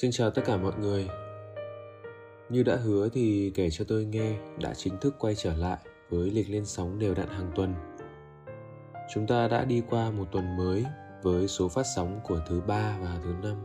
[0.00, 1.08] Xin chào tất cả mọi người.
[2.50, 5.78] Như đã hứa thì kể cho tôi nghe đã chính thức quay trở lại
[6.10, 7.74] với lịch lên sóng đều đặn hàng tuần.
[9.14, 10.84] Chúng ta đã đi qua một tuần mới
[11.22, 13.56] với số phát sóng của thứ ba và thứ năm.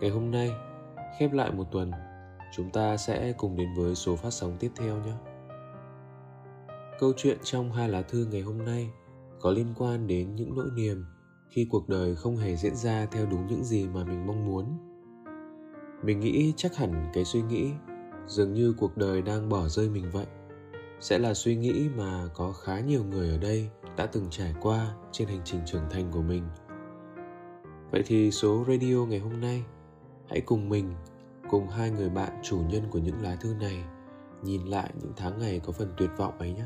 [0.00, 0.50] Ngày hôm nay,
[1.18, 1.90] khép lại một tuần,
[2.56, 5.14] chúng ta sẽ cùng đến với số phát sóng tiếp theo nhé.
[6.98, 8.90] Câu chuyện trong hai lá thư ngày hôm nay
[9.40, 11.04] có liên quan đến những nỗi niềm
[11.50, 14.91] khi cuộc đời không hề diễn ra theo đúng những gì mà mình mong muốn
[16.02, 17.72] mình nghĩ chắc hẳn cái suy nghĩ
[18.26, 20.26] dường như cuộc đời đang bỏ rơi mình vậy.
[21.00, 24.94] Sẽ là suy nghĩ mà có khá nhiều người ở đây đã từng trải qua
[25.12, 26.42] trên hành trình trưởng thành của mình.
[27.90, 29.64] Vậy thì số radio ngày hôm nay,
[30.28, 30.94] hãy cùng mình,
[31.50, 33.84] cùng hai người bạn chủ nhân của những lá thư này,
[34.42, 36.64] nhìn lại những tháng ngày có phần tuyệt vọng ấy nhé.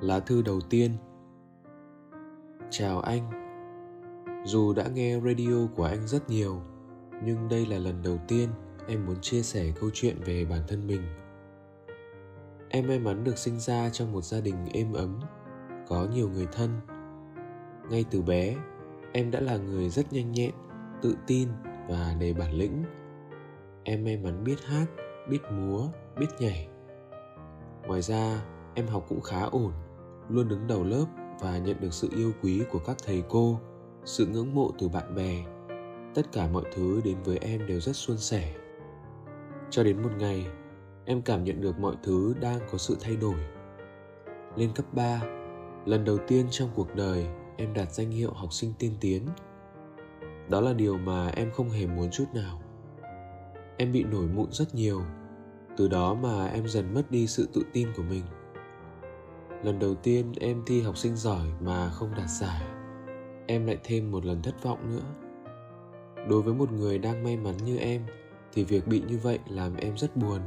[0.00, 0.90] Lá thư đầu tiên.
[2.70, 3.43] Chào anh
[4.44, 6.60] dù đã nghe radio của anh rất nhiều,
[7.24, 8.48] nhưng đây là lần đầu tiên
[8.88, 11.02] em muốn chia sẻ câu chuyện về bản thân mình.
[12.68, 15.20] Em may mắn được sinh ra trong một gia đình êm ấm,
[15.88, 16.70] có nhiều người thân.
[17.90, 18.56] Ngay từ bé,
[19.12, 20.54] em đã là người rất nhanh nhẹn,
[21.02, 21.48] tự tin
[21.88, 22.84] và đầy bản lĩnh.
[23.84, 24.86] Em may mắn biết hát,
[25.28, 26.68] biết múa, biết nhảy.
[27.86, 29.72] Ngoài ra, em học cũng khá ổn,
[30.28, 31.06] luôn đứng đầu lớp
[31.40, 33.60] và nhận được sự yêu quý của các thầy cô
[34.04, 35.44] sự ngưỡng mộ từ bạn bè.
[36.14, 38.54] Tất cả mọi thứ đến với em đều rất suôn sẻ.
[39.70, 40.46] Cho đến một ngày,
[41.04, 43.36] em cảm nhận được mọi thứ đang có sự thay đổi.
[44.56, 45.22] Lên cấp 3
[45.86, 47.26] lần đầu tiên trong cuộc đời
[47.56, 49.22] em đạt danh hiệu học sinh tiên tiến.
[50.48, 52.60] Đó là điều mà em không hề muốn chút nào.
[53.76, 55.02] Em bị nổi mụn rất nhiều,
[55.76, 58.24] từ đó mà em dần mất đi sự tự tin của mình.
[59.62, 62.73] Lần đầu tiên em thi học sinh giỏi mà không đạt giải
[63.46, 65.04] em lại thêm một lần thất vọng nữa
[66.28, 68.02] đối với một người đang may mắn như em
[68.52, 70.40] thì việc bị như vậy làm em rất buồn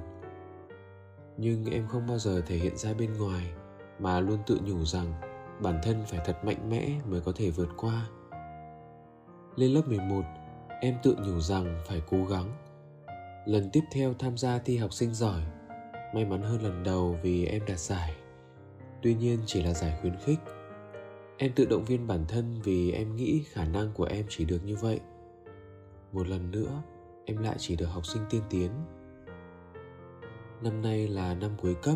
[1.37, 3.51] nhưng em không bao giờ thể hiện ra bên ngoài
[3.99, 5.13] mà luôn tự nhủ rằng
[5.61, 8.07] bản thân phải thật mạnh mẽ mới có thể vượt qua.
[9.55, 10.21] Lên lớp 11,
[10.81, 12.51] em tự nhủ rằng phải cố gắng.
[13.45, 15.41] Lần tiếp theo tham gia thi học sinh giỏi,
[16.13, 18.15] may mắn hơn lần đầu vì em đạt giải.
[19.01, 20.39] Tuy nhiên chỉ là giải khuyến khích
[21.37, 24.65] em tự động viên bản thân vì em nghĩ khả năng của em chỉ được
[24.65, 24.99] như vậy.
[26.11, 26.83] Một lần nữa,
[27.25, 28.71] em lại chỉ được học sinh tiên tiến.
[30.61, 31.95] Năm nay là năm cuối cấp.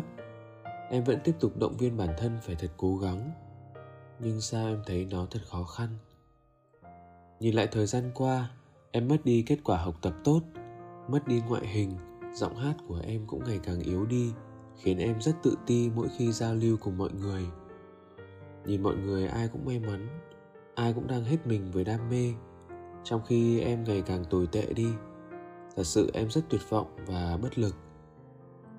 [0.90, 3.30] Em vẫn tiếp tục động viên bản thân phải thật cố gắng.
[4.20, 5.88] Nhưng sao em thấy nó thật khó khăn?
[7.40, 8.50] Nhìn lại thời gian qua,
[8.90, 10.40] em mất đi kết quả học tập tốt,
[11.08, 11.96] mất đi ngoại hình,
[12.34, 14.32] giọng hát của em cũng ngày càng yếu đi,
[14.76, 17.46] khiến em rất tự ti mỗi khi giao lưu cùng mọi người
[18.66, 20.08] nhìn mọi người ai cũng may mắn,
[20.74, 22.32] ai cũng đang hết mình với đam mê.
[23.04, 24.88] Trong khi em ngày càng tồi tệ đi,
[25.76, 27.74] thật sự em rất tuyệt vọng và bất lực.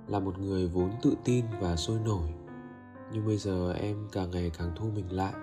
[0.08, 2.30] Là một người vốn tự tin và sôi nổi,
[3.14, 5.34] nhưng bây giờ em càng ngày càng thu mình lại.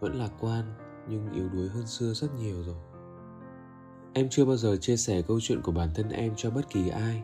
[0.00, 0.64] Vẫn lạc quan,
[1.08, 2.76] nhưng yếu đuối hơn xưa rất nhiều rồi.
[4.12, 6.88] Em chưa bao giờ chia sẻ câu chuyện của bản thân em cho bất kỳ
[6.88, 7.22] ai.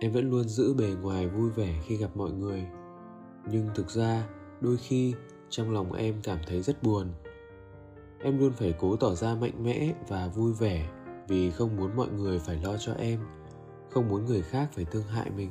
[0.00, 2.66] Em vẫn luôn giữ bề ngoài vui vẻ khi gặp mọi người.
[3.50, 4.28] Nhưng thực ra,
[4.60, 5.14] đôi khi
[5.50, 7.08] trong lòng em cảm thấy rất buồn.
[8.20, 10.88] Em luôn phải cố tỏ ra mạnh mẽ và vui vẻ
[11.28, 13.20] vì không muốn mọi người phải lo cho em,
[13.90, 15.50] không muốn người khác phải thương hại mình.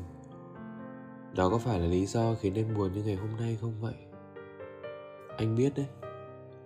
[1.36, 3.96] Đó có phải là lý do khiến em buồn như ngày hôm nay không vậy?
[5.38, 5.88] Anh biết đấy,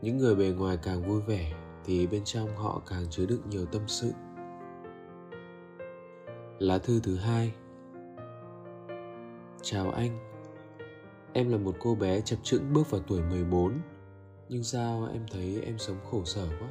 [0.02, 1.54] những người bề ngoài càng vui vẻ
[1.86, 4.12] thì bên trong họ càng chứa đựng nhiều tâm sự.
[6.60, 7.54] Lá thư thứ hai.
[9.62, 10.29] Chào anh.
[11.34, 13.74] Em là một cô bé chập chững bước vào tuổi 14
[14.50, 16.68] Nhưng sao em thấy em sống khổ sở quá?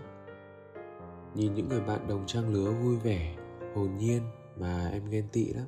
[1.35, 3.37] Nhìn những người bạn đồng trang lứa vui vẻ,
[3.75, 4.23] hồn nhiên
[4.57, 5.67] mà em ghen tị lắm.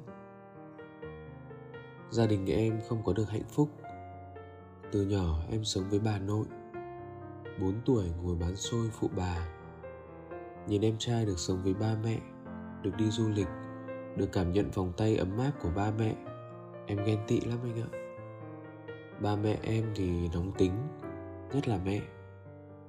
[2.10, 3.68] Gia đình em không có được hạnh phúc.
[4.92, 6.46] Từ nhỏ em sống với bà nội.
[7.60, 9.48] 4 tuổi ngồi bán xôi phụ bà.
[10.68, 12.18] Nhìn em trai được sống với ba mẹ
[12.82, 13.48] Được đi du lịch
[14.16, 16.14] Được cảm nhận vòng tay ấm áp của ba mẹ
[16.86, 17.99] Em ghen tị lắm anh ạ
[19.20, 20.72] ba mẹ em thì nóng tính
[21.52, 22.00] nhất là mẹ.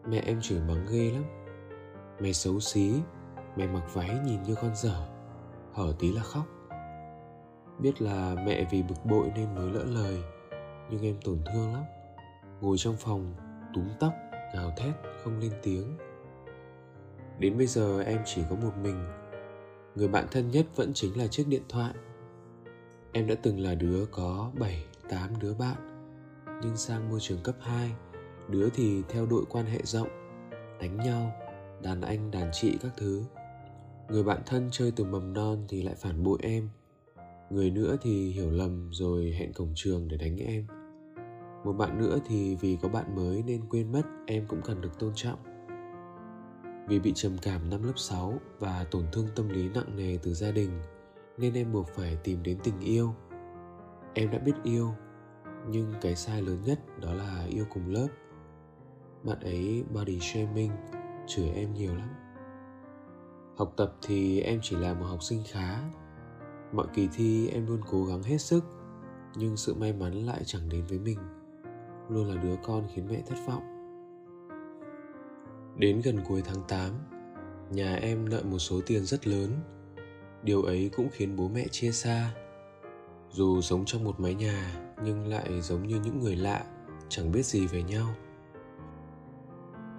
[0.08, 1.24] Mẹ em chửi mắng ghê lắm.
[2.20, 2.94] Mày xấu xí
[3.56, 5.08] mày mặc váy nhìn như con dở
[5.74, 6.46] hở tí là khóc.
[7.80, 10.24] Biết là mẹ vì bực bội nên mới lỡ lời
[10.90, 11.84] nhưng em tổn thương lắm.
[12.62, 13.34] Ngồi trong phòng
[13.74, 14.14] túm tóc
[14.54, 14.94] gào thét
[15.24, 15.98] không lên tiếng.
[17.40, 19.06] Đến bây giờ em chỉ có một mình.
[19.96, 21.94] Người bạn thân nhất vẫn chính là chiếc điện thoại.
[23.12, 25.91] Em đã từng là đứa có 7, 8 đứa bạn
[26.64, 27.92] nhưng sang môi trường cấp 2
[28.50, 30.08] đứa thì theo đội quan hệ rộng,
[30.80, 31.32] đánh nhau,
[31.84, 33.24] đàn anh, đàn chị các thứ.
[34.10, 36.70] Người bạn thân chơi từ mầm non thì lại phản bội em.
[37.50, 40.68] Người nữa thì hiểu lầm rồi hẹn cổng trường để đánh em.
[41.66, 45.00] Một bạn nữa thì vì có bạn mới nên quên mất em cũng cần được
[45.00, 45.40] tôn trọng.
[46.88, 50.34] Vì bị trầm cảm năm lớp 6 và tổn thương tâm lý nặng nề từ
[50.34, 50.70] gia đình,
[51.38, 53.14] nên em buộc phải tìm đến tình yêu.
[54.14, 54.94] Em đã biết yêu
[55.70, 58.08] nhưng cái sai lớn nhất đó là yêu cùng lớp.
[59.24, 60.72] Bạn ấy body shaming,
[61.28, 62.10] chửi em nhiều lắm.
[63.58, 65.80] Học tập thì em chỉ là một học sinh khá.
[66.72, 68.64] Mọi kỳ thi em luôn cố gắng hết sức,
[69.36, 71.20] nhưng sự may mắn lại chẳng đến với mình.
[72.10, 73.64] Luôn là đứa con khiến mẹ thất vọng.
[75.78, 76.92] Đến gần cuối tháng 8
[77.72, 79.52] nhà em nợ một số tiền rất lớn.
[80.44, 82.34] Điều ấy cũng khiến bố mẹ chia xa.
[83.30, 86.64] Dù sống trong một mái nhà nhưng lại giống như những người lạ,
[87.10, 88.08] chẳng biết gì về nhau.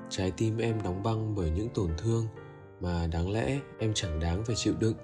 [0.09, 2.27] Trái tim em đóng băng bởi những tổn thương
[2.81, 4.97] mà đáng lẽ em chẳng đáng phải chịu đựng.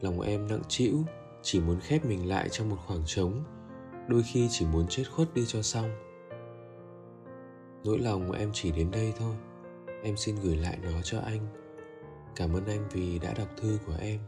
[0.00, 1.04] Lòng em nặng trĩu,
[1.42, 3.44] chỉ muốn khép mình lại trong một khoảng trống,
[4.08, 5.90] đôi khi chỉ muốn chết khuất đi cho xong.
[7.84, 9.34] Nỗi lòng em chỉ đến đây thôi,
[10.02, 11.46] em xin gửi lại nó cho anh.
[12.36, 14.18] Cảm ơn anh vì đã đọc thư của em.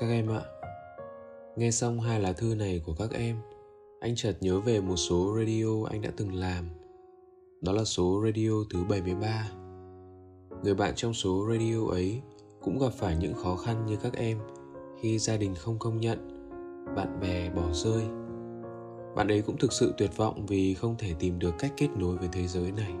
[0.00, 0.42] Các em ạ.
[1.56, 3.36] Nghe xong hai lá thư này của các em,
[4.00, 6.68] anh chợt nhớ về một số radio anh đã từng làm.
[7.60, 9.50] Đó là số radio thứ 73
[10.62, 12.20] người bạn trong số radio ấy
[12.62, 14.38] cũng gặp phải những khó khăn như các em
[15.00, 16.18] khi gia đình không công nhận,
[16.96, 18.02] bạn bè bỏ rơi.
[19.16, 22.16] Bạn ấy cũng thực sự tuyệt vọng vì không thể tìm được cách kết nối
[22.16, 22.92] với thế giới này.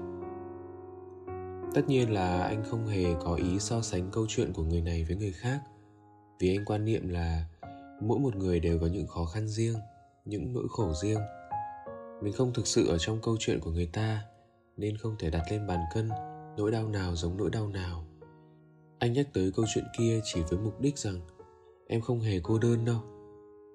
[1.74, 5.04] Tất nhiên là anh không hề có ý so sánh câu chuyện của người này
[5.04, 5.60] với người khác
[6.40, 7.44] vì anh quan niệm là
[8.00, 9.74] mỗi một người đều có những khó khăn riêng,
[10.24, 11.20] những nỗi khổ riêng.
[12.22, 14.24] Mình không thực sự ở trong câu chuyện của người ta,
[14.76, 16.08] nên không thể đặt lên bàn cân
[16.56, 18.04] nỗi đau nào giống nỗi đau nào.
[18.98, 21.20] Anh nhắc tới câu chuyện kia chỉ với mục đích rằng
[21.86, 23.00] em không hề cô đơn đâu.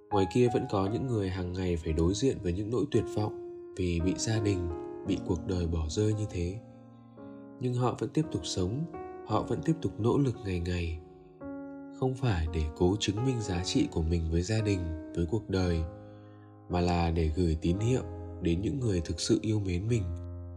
[0.09, 3.03] Ngoài kia vẫn có những người hàng ngày phải đối diện với những nỗi tuyệt
[3.15, 3.33] vọng
[3.77, 4.69] vì bị gia đình,
[5.07, 6.59] bị cuộc đời bỏ rơi như thế.
[7.59, 8.85] Nhưng họ vẫn tiếp tục sống,
[9.27, 10.99] họ vẫn tiếp tục nỗ lực ngày ngày
[11.99, 14.79] không phải để cố chứng minh giá trị của mình với gia đình,
[15.15, 15.83] với cuộc đời,
[16.69, 18.03] mà là để gửi tín hiệu
[18.41, 20.03] đến những người thực sự yêu mến mình,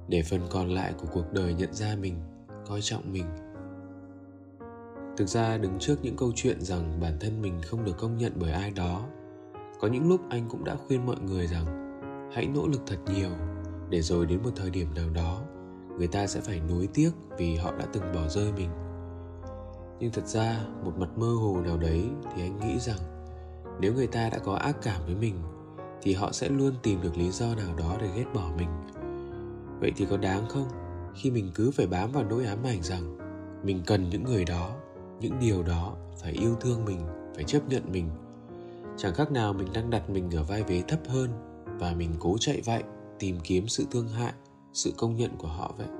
[0.08, 2.14] để phần còn lại của cuộc đời nhận ra mình,
[2.66, 3.26] coi trọng mình.
[5.16, 8.32] Thực ra đứng trước những câu chuyện rằng bản thân mình không được công nhận
[8.36, 9.06] bởi ai đó,
[9.80, 11.64] có những lúc anh cũng đã khuyên mọi người rằng
[12.34, 13.30] hãy nỗ lực thật nhiều,
[13.90, 15.42] để rồi đến một thời điểm nào đó,
[15.98, 18.70] người ta sẽ phải nuối tiếc vì họ đã từng bỏ rơi mình
[20.00, 22.98] nhưng thật ra, một mặt mơ hồ nào đấy thì anh nghĩ rằng
[23.80, 25.34] nếu người ta đã có ác cảm với mình,
[26.02, 28.68] thì họ sẽ luôn tìm được lý do nào đó để ghét bỏ mình.
[29.80, 30.68] Vậy thì có đáng không
[31.14, 33.18] khi mình cứ phải bám vào nỗi ám ảnh rằng
[33.62, 34.70] mình cần những người đó,
[35.20, 37.00] những điều đó phải yêu thương mình,
[37.34, 38.10] phải chấp nhận mình?
[38.96, 41.30] Chẳng khác nào mình đang đặt mình ở vai vế thấp hơn
[41.78, 42.82] và mình cố chạy vậy
[43.18, 44.32] tìm kiếm sự thương hại,
[44.72, 45.97] sự công nhận của họ vậy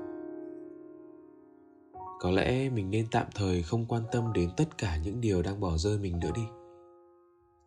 [2.19, 5.59] có lẽ mình nên tạm thời không quan tâm đến tất cả những điều đang
[5.59, 6.41] bỏ rơi mình nữa đi.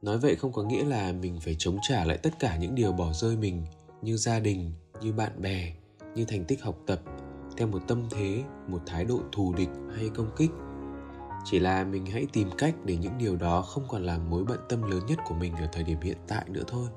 [0.03, 2.93] Nói vậy không có nghĩa là mình phải chống trả lại tất cả những điều
[2.93, 3.65] bỏ rơi mình
[4.03, 5.73] như gia đình, như bạn bè,
[6.15, 7.01] như thành tích học tập,
[7.57, 10.51] theo một tâm thế, một thái độ thù địch hay công kích.
[11.45, 14.61] Chỉ là mình hãy tìm cách để những điều đó không còn là mối bận
[14.69, 16.89] tâm lớn nhất của mình ở thời điểm hiện tại nữa thôi.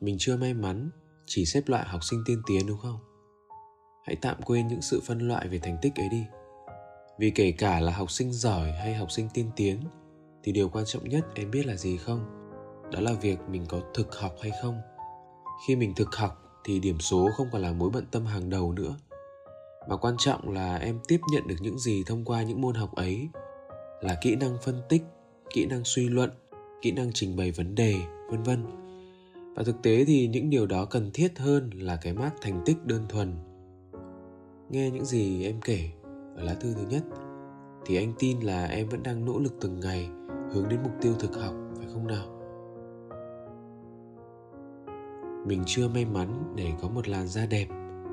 [0.00, 0.90] Mình chưa may mắn
[1.26, 2.98] chỉ xếp loại học sinh tiên tiến đúng không?
[4.06, 6.24] Hãy tạm quên những sự phân loại về thành tích ấy đi.
[7.18, 9.80] Vì kể cả là học sinh giỏi hay học sinh tiên tiến,
[10.42, 12.20] thì điều quan trọng nhất em biết là gì không?
[12.92, 14.80] Đó là việc mình có thực học hay không.
[15.66, 18.72] Khi mình thực học, thì điểm số không còn là mối bận tâm hàng đầu
[18.72, 18.96] nữa.
[19.88, 22.94] Mà quan trọng là em tiếp nhận được những gì thông qua những môn học
[22.94, 23.28] ấy,
[24.00, 25.02] là kỹ năng phân tích,
[25.54, 26.30] kỹ năng suy luận,
[26.82, 27.96] kỹ năng trình bày vấn đề,
[28.30, 28.85] vân vân
[29.56, 32.76] và thực tế thì những điều đó cần thiết hơn là cái mác thành tích
[32.84, 33.34] đơn thuần.
[34.70, 35.90] Nghe những gì em kể
[36.36, 37.02] ở lá thư thứ nhất,
[37.86, 40.08] thì anh tin là em vẫn đang nỗ lực từng ngày
[40.52, 42.26] hướng đến mục tiêu thực học, phải không nào?
[45.46, 47.66] Mình chưa may mắn để có một làn da đẹp,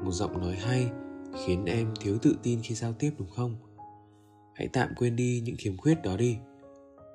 [0.03, 0.89] một giọng nói hay,
[1.45, 3.55] khiến em thiếu tự tin khi giao tiếp, đúng không?
[4.55, 6.37] Hãy tạm quên đi những khiếm khuyết đó đi.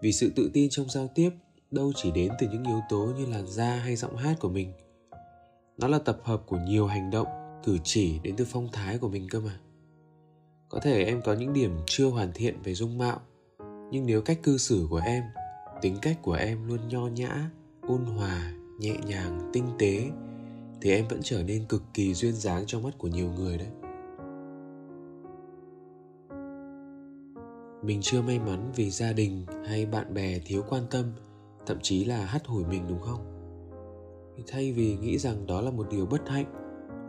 [0.02, 1.30] Vì sự tự tin trong giao tiếp
[1.70, 4.72] đâu chỉ đến từ những yếu tố như làn da hay giọng hát của mình.
[5.78, 7.26] Nó là tập hợp của nhiều hành động,
[7.64, 9.60] cử chỉ đến từ phong thái của mình cơ mà.
[10.68, 13.20] Có thể em có những điểm chưa hoàn thiện về dung mạo,
[13.90, 15.24] nhưng nếu cách cư xử của em,
[15.80, 17.50] tính cách của em luôn nho nhã,
[17.82, 20.10] ôn hòa, nhẹ nhàng, tinh tế,
[20.80, 23.68] thì em vẫn trở nên cực kỳ duyên dáng trong mắt của nhiều người đấy.
[27.82, 31.12] Mình chưa may mắn vì gia đình hay bạn bè thiếu quan tâm
[31.68, 33.34] thậm chí là hắt hủi mình đúng không?
[34.46, 36.46] Thay vì nghĩ rằng đó là một điều bất hạnh,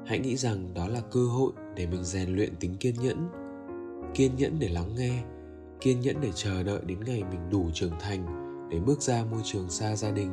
[0.05, 3.29] hãy nghĩ rằng đó là cơ hội để mình rèn luyện tính kiên nhẫn.
[4.13, 5.23] Kiên nhẫn để lắng nghe,
[5.81, 8.25] kiên nhẫn để chờ đợi đến ngày mình đủ trưởng thành
[8.71, 10.31] để bước ra môi trường xa gia đình,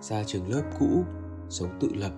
[0.00, 1.04] xa trường lớp cũ,
[1.48, 2.12] sống tự lập.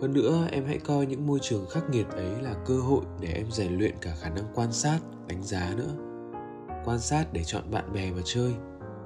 [0.00, 3.32] Hơn nữa, em hãy coi những môi trường khắc nghiệt ấy là cơ hội để
[3.32, 5.94] em rèn luyện cả khả năng quan sát, đánh giá nữa.
[6.84, 8.54] Quan sát để chọn bạn bè mà chơi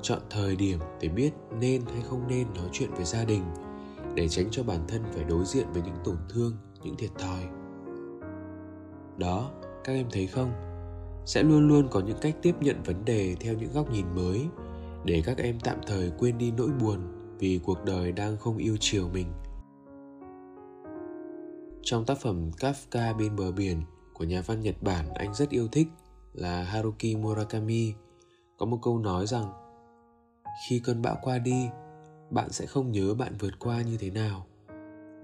[0.05, 1.31] chọn thời điểm để biết
[1.61, 3.43] nên hay không nên nói chuyện với gia đình,
[4.15, 7.45] để tránh cho bản thân phải đối diện với những tổn thương, những thiệt thòi.
[9.19, 9.51] Đó,
[9.85, 10.53] các em thấy không?
[11.27, 14.47] Sẽ luôn luôn có những cách tiếp nhận vấn đề theo những góc nhìn mới,
[15.05, 16.99] để các em tạm thời quên đi nỗi buồn
[17.39, 19.27] vì cuộc đời đang không yêu chiều mình.
[21.83, 23.83] Trong tác phẩm Kafka bên bờ biển
[24.13, 25.89] của nhà văn Nhật Bản, anh rất yêu thích
[26.33, 27.93] là Haruki Murakami,
[28.57, 29.64] có một câu nói rằng
[30.63, 31.69] khi cơn bão qua đi,
[32.31, 34.47] bạn sẽ không nhớ bạn vượt qua như thế nào.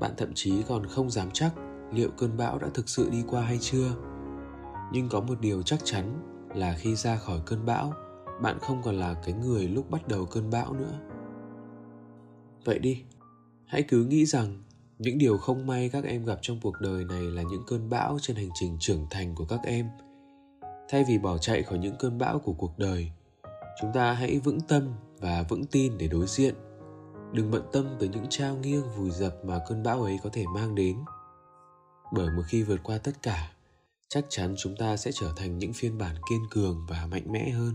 [0.01, 1.53] Bạn thậm chí còn không dám chắc
[1.93, 3.97] liệu cơn bão đã thực sự đi qua hay chưa.
[4.93, 6.21] Nhưng có một điều chắc chắn
[6.55, 7.93] là khi ra khỏi cơn bão,
[8.43, 11.01] bạn không còn là cái người lúc bắt đầu cơn bão nữa.
[12.65, 13.05] Vậy đi,
[13.67, 14.63] hãy cứ nghĩ rằng
[14.99, 18.19] những điều không may các em gặp trong cuộc đời này là những cơn bão
[18.23, 19.89] trên hành trình trưởng thành của các em.
[20.89, 23.11] Thay vì bỏ chạy khỏi những cơn bão của cuộc đời,
[23.81, 26.55] chúng ta hãy vững tâm và vững tin để đối diện.
[27.33, 30.45] Đừng bận tâm tới những trao nghiêng vùi dập mà cơn bão ấy có thể
[30.55, 30.97] mang đến.
[32.13, 33.53] Bởi một khi vượt qua tất cả,
[34.09, 37.51] chắc chắn chúng ta sẽ trở thành những phiên bản kiên cường và mạnh mẽ
[37.51, 37.75] hơn.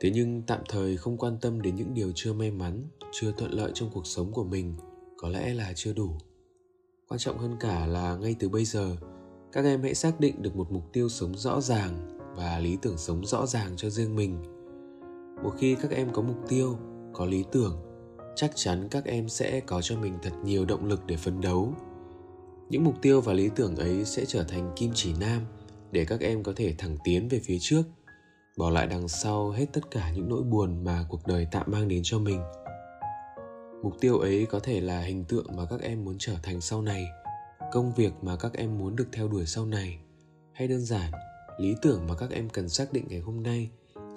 [0.00, 3.50] Thế nhưng tạm thời không quan tâm đến những điều chưa may mắn, chưa thuận
[3.50, 4.74] lợi trong cuộc sống của mình,
[5.16, 6.18] có lẽ là chưa đủ.
[7.08, 8.96] Quan trọng hơn cả là ngay từ bây giờ,
[9.52, 12.98] các em hãy xác định được một mục tiêu sống rõ ràng và lý tưởng
[12.98, 14.57] sống rõ ràng cho riêng mình
[15.42, 16.78] một khi các em có mục tiêu,
[17.12, 17.76] có lý tưởng,
[18.36, 21.74] chắc chắn các em sẽ có cho mình thật nhiều động lực để phấn đấu.
[22.68, 25.42] Những mục tiêu và lý tưởng ấy sẽ trở thành kim chỉ nam
[25.90, 27.82] để các em có thể thẳng tiến về phía trước,
[28.56, 31.88] bỏ lại đằng sau hết tất cả những nỗi buồn mà cuộc đời tạm mang
[31.88, 32.40] đến cho mình.
[33.82, 36.82] Mục tiêu ấy có thể là hình tượng mà các em muốn trở thành sau
[36.82, 37.06] này,
[37.72, 39.98] công việc mà các em muốn được theo đuổi sau này,
[40.52, 41.12] hay đơn giản,
[41.58, 43.70] lý tưởng mà các em cần xác định ngày hôm nay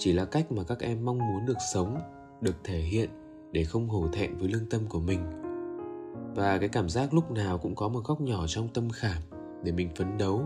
[0.04, 1.98] chỉ là cách mà các em mong muốn được sống,
[2.42, 3.10] được thể hiện
[3.52, 5.20] để không hổ thẹn với lương tâm của mình
[6.36, 9.22] và cái cảm giác lúc nào cũng có một góc nhỏ trong tâm khảm
[9.64, 10.42] để mình phấn đấu,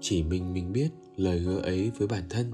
[0.00, 2.52] chỉ mình mình biết lời hứa ấy với bản thân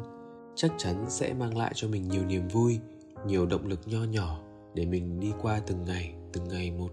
[0.54, 2.80] chắc chắn sẽ mang lại cho mình nhiều niềm vui,
[3.26, 4.40] nhiều động lực nho nhỏ
[4.74, 6.90] để mình đi qua từng ngày từng ngày một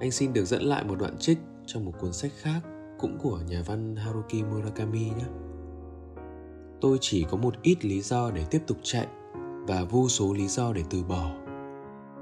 [0.00, 2.60] anh xin được dẫn lại một đoạn trích trong một cuốn sách khác
[2.98, 5.49] cũng của nhà văn Haruki Murakami nhé.
[6.80, 9.06] Tôi chỉ có một ít lý do để tiếp tục chạy
[9.66, 11.30] và vô số lý do để từ bỏ.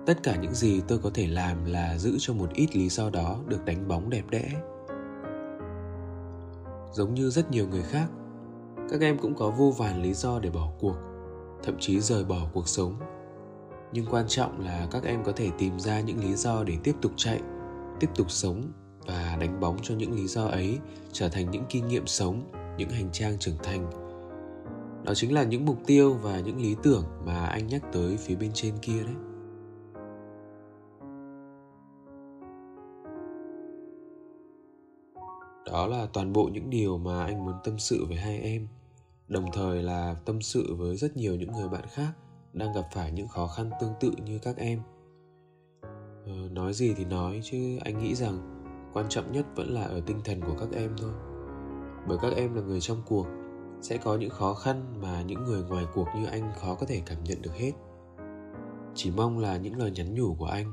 [0.06, 3.10] Tất cả những gì tôi có thể làm là giữ cho một ít lý do
[3.10, 4.50] đó được đánh bóng đẹp đẽ.
[6.92, 8.06] Giống như rất nhiều người khác,
[8.90, 10.96] các em cũng có vô vàn lý do để bỏ cuộc,
[11.62, 12.94] thậm chí rời bỏ cuộc sống.
[13.92, 16.94] Nhưng quan trọng là các em có thể tìm ra những lý do để tiếp
[17.02, 17.40] tục chạy
[18.00, 18.72] tiếp tục sống
[19.06, 20.78] và đánh bóng cho những lý do ấy
[21.12, 22.42] trở thành những kinh nghiệm sống
[22.78, 24.07] những hành trang trưởng thành
[25.08, 28.36] đó chính là những mục tiêu và những lý tưởng mà anh nhắc tới phía
[28.36, 29.14] bên trên kia đấy.
[35.66, 38.68] Đó là toàn bộ những điều mà anh muốn tâm sự với hai em.
[39.28, 42.12] Đồng thời là tâm sự với rất nhiều những người bạn khác
[42.52, 44.80] đang gặp phải những khó khăn tương tự như các em.
[46.26, 50.00] Ờ, nói gì thì nói chứ anh nghĩ rằng quan trọng nhất vẫn là ở
[50.06, 51.12] tinh thần của các em thôi.
[52.08, 53.26] Bởi các em là người trong cuộc
[53.82, 57.02] sẽ có những khó khăn mà những người ngoài cuộc như anh khó có thể
[57.06, 57.72] cảm nhận được hết.
[58.94, 60.72] Chỉ mong là những lời nhắn nhủ của anh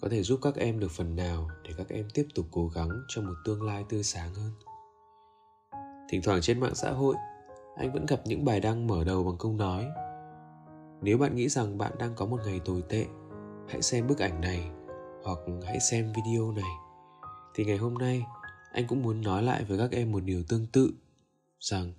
[0.00, 2.90] có thể giúp các em được phần nào để các em tiếp tục cố gắng
[3.08, 4.50] cho một tương lai tươi sáng hơn.
[6.10, 7.16] Thỉnh thoảng trên mạng xã hội,
[7.76, 9.86] anh vẫn gặp những bài đăng mở đầu bằng câu nói,
[11.02, 13.06] nếu bạn nghĩ rằng bạn đang có một ngày tồi tệ,
[13.68, 14.70] hãy xem bức ảnh này
[15.24, 16.70] hoặc hãy xem video này.
[17.54, 18.22] Thì ngày hôm nay,
[18.72, 20.92] anh cũng muốn nói lại với các em một điều tương tự
[21.60, 21.92] rằng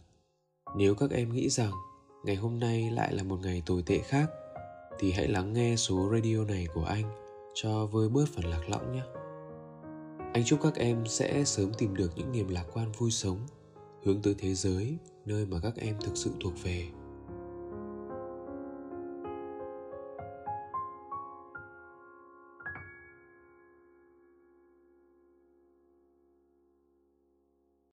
[0.76, 1.72] nếu các em nghĩ rằng
[2.24, 4.30] ngày hôm nay lại là một ngày tồi tệ khác,
[5.00, 7.04] thì hãy lắng nghe số radio này của anh
[7.54, 9.04] cho vơi bớt phần lạc lõng nhé.
[10.34, 13.40] Anh chúc các em sẽ sớm tìm được những niềm lạc quan vui sống,
[14.04, 16.88] hướng tới thế giới nơi mà các em thực sự thuộc về.